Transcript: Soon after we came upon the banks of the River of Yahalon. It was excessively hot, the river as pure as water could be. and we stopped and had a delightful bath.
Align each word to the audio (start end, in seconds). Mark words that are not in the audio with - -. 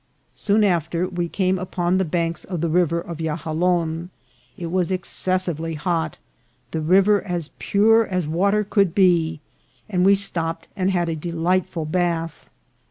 Soon 0.33 0.63
after 0.63 1.07
we 1.07 1.29
came 1.29 1.59
upon 1.59 1.99
the 1.99 2.03
banks 2.05 2.43
of 2.43 2.61
the 2.61 2.69
River 2.69 2.99
of 2.99 3.19
Yahalon. 3.19 4.09
It 4.57 4.71
was 4.71 4.91
excessively 4.91 5.75
hot, 5.75 6.17
the 6.71 6.81
river 6.81 7.21
as 7.21 7.51
pure 7.59 8.07
as 8.07 8.27
water 8.27 8.63
could 8.63 8.95
be. 8.95 9.41
and 9.87 10.03
we 10.03 10.15
stopped 10.15 10.67
and 10.75 10.89
had 10.89 11.07
a 11.07 11.15
delightful 11.15 11.85
bath. 11.85 12.49